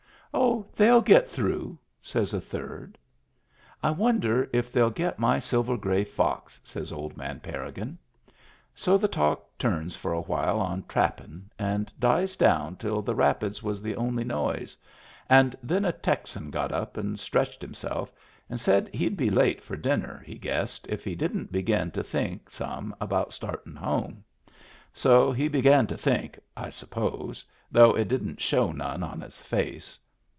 [0.41, 2.97] "Oh, theyll get through," says a third.
[3.83, 7.97] "I wonder if they'll get my silver gray fox," says old man Parrigin.
[8.73, 13.61] So the talk turns for a while on trappin', and dies down till the rapids
[13.61, 14.77] was the only noise;
[15.29, 18.09] and then a Texan got up and stretched himself,
[18.49, 22.49] and said he'd be late for dinner, he guessed, if he didn't begin to think
[22.49, 24.23] some about startin' home.
[24.93, 29.97] So he began to think, I suppose, though it didn't show none on his face.